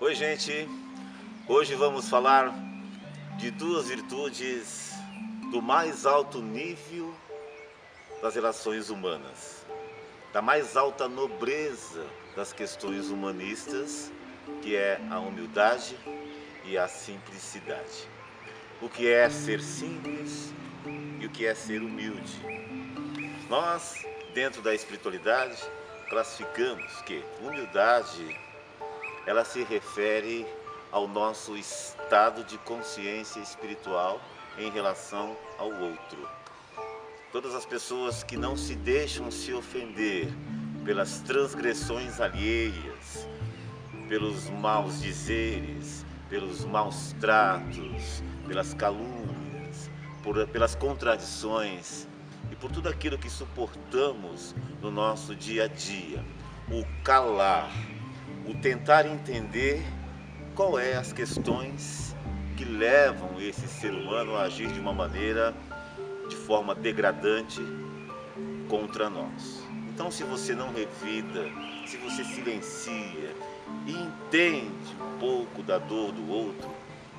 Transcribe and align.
Oi, 0.00 0.12
gente. 0.12 0.68
Hoje 1.46 1.76
vamos 1.76 2.08
falar 2.08 2.52
de 3.38 3.52
duas 3.52 3.86
virtudes 3.88 4.92
do 5.52 5.62
mais 5.62 6.04
alto 6.04 6.42
nível 6.42 7.14
das 8.20 8.34
relações 8.34 8.90
humanas, 8.90 9.64
da 10.32 10.42
mais 10.42 10.76
alta 10.76 11.06
nobreza 11.06 12.04
das 12.34 12.52
questões 12.52 13.08
humanistas, 13.08 14.10
que 14.62 14.74
é 14.74 15.00
a 15.12 15.20
humildade 15.20 15.96
e 16.64 16.76
a 16.76 16.88
simplicidade. 16.88 18.08
O 18.82 18.88
que 18.88 19.08
é 19.08 19.30
ser 19.30 19.62
simples 19.62 20.52
e 21.20 21.24
o 21.24 21.30
que 21.30 21.46
é 21.46 21.54
ser 21.54 21.80
humilde. 21.80 22.40
Nós, 23.48 24.04
dentro 24.34 24.60
da 24.60 24.74
espiritualidade, 24.74 25.62
classificamos 26.10 27.00
que 27.02 27.24
humildade 27.40 28.53
ela 29.26 29.44
se 29.44 29.62
refere 29.64 30.46
ao 30.92 31.08
nosso 31.08 31.56
estado 31.56 32.44
de 32.44 32.56
consciência 32.58 33.40
espiritual 33.40 34.20
em 34.58 34.70
relação 34.70 35.36
ao 35.58 35.68
outro. 35.68 36.28
Todas 37.32 37.54
as 37.54 37.66
pessoas 37.66 38.22
que 38.22 38.36
não 38.36 38.56
se 38.56 38.76
deixam 38.76 39.30
se 39.30 39.52
ofender 39.52 40.28
pelas 40.84 41.20
transgressões 41.20 42.20
alheias, 42.20 43.26
pelos 44.08 44.48
maus 44.50 45.00
dizeres, 45.00 46.04
pelos 46.28 46.64
maus 46.64 47.14
tratos, 47.20 48.22
pelas 48.46 48.74
calúnias, 48.74 49.90
por, 50.22 50.46
pelas 50.48 50.74
contradições 50.74 52.06
e 52.52 52.56
por 52.56 52.70
tudo 52.70 52.88
aquilo 52.88 53.18
que 53.18 53.30
suportamos 53.30 54.54
no 54.80 54.90
nosso 54.90 55.34
dia 55.34 55.64
a 55.64 55.68
dia. 55.68 56.24
O 56.70 56.84
calar, 57.02 57.70
o 58.46 58.54
tentar 58.54 59.06
entender 59.06 59.82
qual 60.54 60.78
é 60.78 60.94
as 60.94 61.12
questões 61.12 62.14
que 62.56 62.64
levam 62.64 63.40
esse 63.40 63.66
ser 63.66 63.92
humano 63.92 64.36
a 64.36 64.42
agir 64.42 64.68
de 64.68 64.78
uma 64.78 64.92
maneira 64.92 65.54
de 66.28 66.36
forma 66.36 66.74
degradante 66.74 67.60
contra 68.68 69.10
nós. 69.10 69.62
Então, 69.88 70.10
se 70.10 70.24
você 70.24 70.54
não 70.54 70.72
revida, 70.72 71.48
se 71.86 71.96
você 71.98 72.24
silencia 72.24 73.34
e 73.86 73.92
entende 73.92 74.96
um 75.00 75.18
pouco 75.18 75.62
da 75.62 75.78
dor 75.78 76.12
do 76.12 76.30
outro, 76.30 76.70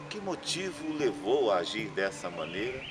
que 0.09 0.19
motivo 0.19 0.87
o 0.87 0.97
levou 0.97 1.51
a 1.51 1.57
agir 1.57 1.89
dessa 1.89 2.29
maneira, 2.29 2.81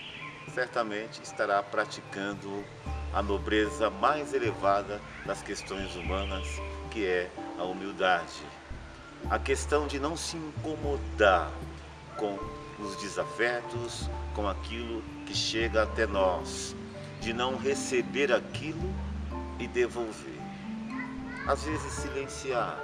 certamente 0.52 1.22
estará 1.22 1.62
praticando 1.62 2.64
a 3.12 3.22
nobreza 3.22 3.88
mais 3.90 4.34
elevada 4.34 5.00
das 5.24 5.42
questões 5.42 5.94
humanas, 5.94 6.46
que 6.90 7.04
é 7.04 7.30
a 7.58 7.64
humildade. 7.64 8.42
A 9.30 9.38
questão 9.38 9.86
de 9.86 9.98
não 9.98 10.16
se 10.16 10.36
incomodar 10.36 11.50
com 12.16 12.38
os 12.78 12.96
desafetos, 12.96 14.08
com 14.34 14.48
aquilo 14.48 15.02
que 15.26 15.34
chega 15.34 15.82
até 15.82 16.06
nós, 16.06 16.74
de 17.20 17.32
não 17.32 17.56
receber 17.56 18.32
aquilo 18.32 18.94
e 19.58 19.66
devolver. 19.66 20.40
Às 21.46 21.64
vezes 21.64 21.92
silenciar, 21.92 22.78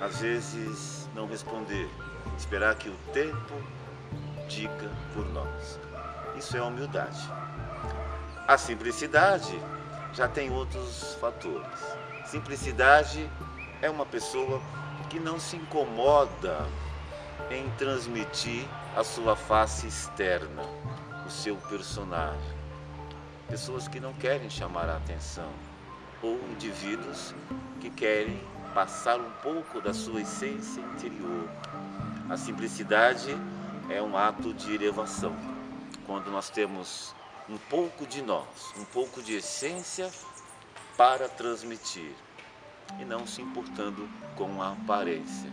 às 0.00 0.20
vezes 0.20 1.08
não 1.14 1.26
responder, 1.26 1.88
esperar 2.36 2.74
que 2.76 2.88
o 2.88 2.96
tempo 3.12 3.54
diga 4.48 4.90
por 5.12 5.26
nós. 5.32 5.78
Isso 6.36 6.56
é 6.56 6.62
humildade. 6.62 7.30
A 8.46 8.58
simplicidade 8.58 9.58
já 10.12 10.28
tem 10.28 10.50
outros 10.50 11.14
fatores. 11.20 11.80
Simplicidade 12.26 13.28
é 13.84 13.90
uma 13.90 14.06
pessoa 14.06 14.62
que 15.10 15.20
não 15.20 15.38
se 15.38 15.56
incomoda 15.56 16.66
em 17.50 17.68
transmitir 17.76 18.66
a 18.96 19.04
sua 19.04 19.36
face 19.36 19.86
externa, 19.86 20.62
o 21.26 21.30
seu 21.30 21.54
personagem. 21.68 22.56
Pessoas 23.46 23.86
que 23.86 24.00
não 24.00 24.14
querem 24.14 24.48
chamar 24.48 24.88
a 24.88 24.96
atenção 24.96 25.50
ou 26.22 26.40
indivíduos 26.52 27.34
que 27.78 27.90
querem 27.90 28.40
passar 28.72 29.20
um 29.20 29.30
pouco 29.42 29.82
da 29.82 29.92
sua 29.92 30.22
essência 30.22 30.80
interior. 30.80 31.46
A 32.30 32.38
simplicidade 32.38 33.36
é 33.90 34.00
um 34.00 34.16
ato 34.16 34.54
de 34.54 34.74
elevação. 34.74 35.36
Quando 36.06 36.30
nós 36.30 36.48
temos 36.48 37.14
um 37.50 37.58
pouco 37.58 38.06
de 38.06 38.22
nós, 38.22 38.72
um 38.78 38.84
pouco 38.86 39.22
de 39.22 39.34
essência 39.34 40.10
para 40.96 41.28
transmitir 41.28 42.14
e 43.00 43.04
não 43.04 43.26
se 43.26 43.42
importando 43.42 44.08
com 44.36 44.62
a 44.62 44.72
aparência. 44.72 45.50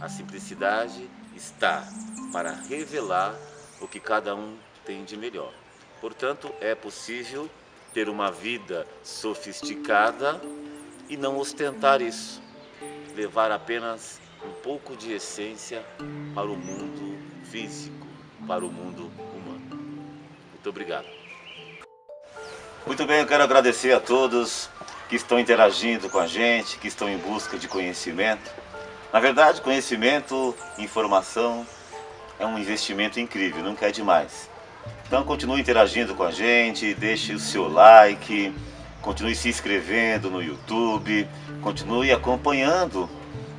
A 0.00 0.08
simplicidade 0.08 1.08
está 1.34 1.86
para 2.32 2.52
revelar 2.52 3.34
o 3.80 3.88
que 3.88 4.00
cada 4.00 4.34
um 4.34 4.56
tem 4.84 5.04
de 5.04 5.16
melhor. 5.16 5.52
Portanto, 6.00 6.52
é 6.60 6.74
possível 6.74 7.48
ter 7.92 8.08
uma 8.08 8.30
vida 8.30 8.86
sofisticada 9.02 10.40
e 11.08 11.16
não 11.16 11.38
ostentar 11.38 12.02
isso, 12.02 12.42
levar 13.14 13.50
apenas 13.50 14.20
um 14.44 14.52
pouco 14.62 14.96
de 14.96 15.12
essência 15.12 15.84
para 16.34 16.46
o 16.46 16.56
mundo 16.56 17.18
físico, 17.44 18.06
para 18.46 18.64
o 18.64 18.70
mundo 18.70 19.10
humano. 19.32 19.76
Muito 20.50 20.68
obrigado. 20.68 21.06
Muito 22.86 23.06
bem, 23.06 23.20
eu 23.20 23.26
quero 23.26 23.44
agradecer 23.44 23.92
a 23.92 24.00
todos 24.00 24.68
que 25.14 25.18
estão 25.18 25.38
interagindo 25.38 26.10
com 26.10 26.18
a 26.18 26.26
gente, 26.26 26.76
que 26.76 26.88
estão 26.88 27.08
em 27.08 27.16
busca 27.16 27.56
de 27.56 27.68
conhecimento. 27.68 28.50
Na 29.12 29.20
verdade, 29.20 29.60
conhecimento, 29.60 30.52
informação 30.76 31.64
é 32.36 32.44
um 32.44 32.58
investimento 32.58 33.20
incrível, 33.20 33.62
nunca 33.62 33.86
é 33.86 33.92
demais. 33.92 34.50
Então 35.06 35.22
continue 35.22 35.60
interagindo 35.60 36.16
com 36.16 36.24
a 36.24 36.32
gente, 36.32 36.94
deixe 36.94 37.32
o 37.32 37.38
seu 37.38 37.68
like, 37.68 38.52
continue 39.00 39.36
se 39.36 39.48
inscrevendo 39.48 40.28
no 40.28 40.42
YouTube, 40.42 41.28
continue 41.62 42.10
acompanhando 42.10 43.08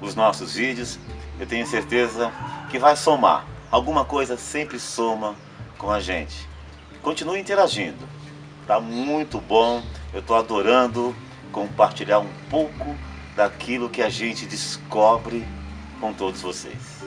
os 0.02 0.14
nossos 0.14 0.56
vídeos. 0.56 1.00
Eu 1.40 1.48
tenho 1.48 1.66
certeza 1.66 2.34
que 2.70 2.78
vai 2.78 2.98
somar. 2.98 3.46
Alguma 3.72 4.04
coisa 4.04 4.36
sempre 4.36 4.78
soma 4.78 5.38
com 5.78 5.90
a 5.90 6.02
gente. 6.02 6.50
Continue 7.02 7.40
interagindo. 7.40 8.06
Tá 8.68 8.78
muito 8.78 9.40
bom. 9.40 9.82
Eu 10.14 10.20
estou 10.20 10.36
adorando 10.36 11.16
compartilhar 11.56 12.20
um 12.20 12.28
pouco 12.50 12.98
daquilo 13.34 13.90
que 13.90 14.02
a 14.02 14.10
gente 14.10 14.46
descobre 14.46 15.48
com 16.02 16.12
todos 16.12 16.42
vocês. 16.42 17.02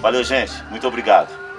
Valeu, 0.00 0.24
gente. 0.24 0.52
Muito 0.70 0.88
obrigado. 0.88 1.49